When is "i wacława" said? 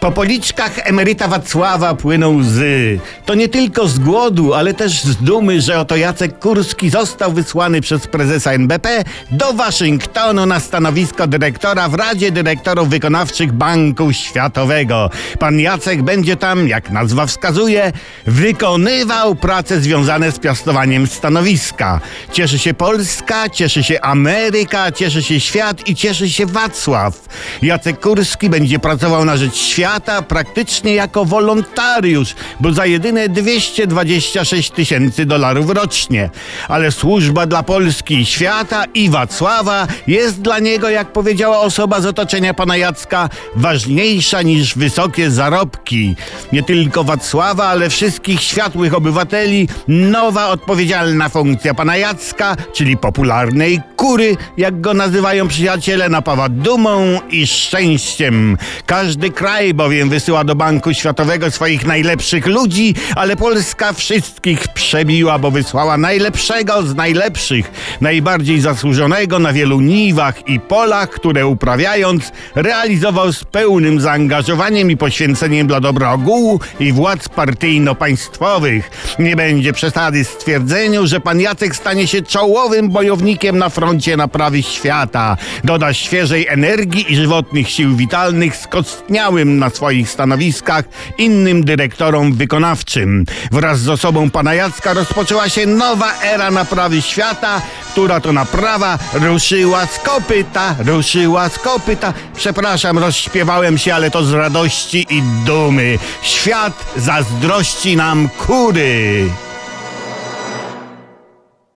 38.94-39.86